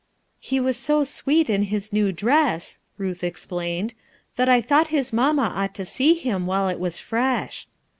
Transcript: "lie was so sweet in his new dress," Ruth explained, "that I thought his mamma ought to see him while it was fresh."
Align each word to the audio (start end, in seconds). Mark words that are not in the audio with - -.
"lie 0.51 0.59
was 0.59 0.77
so 0.77 1.03
sweet 1.03 1.47
in 1.47 1.61
his 1.61 1.93
new 1.93 2.11
dress," 2.11 2.79
Ruth 2.97 3.23
explained, 3.23 3.93
"that 4.35 4.49
I 4.49 4.59
thought 4.59 4.87
his 4.87 5.13
mamma 5.13 5.51
ought 5.53 5.75
to 5.75 5.85
see 5.85 6.15
him 6.15 6.47
while 6.47 6.67
it 6.69 6.79
was 6.79 6.97
fresh." 6.97 7.67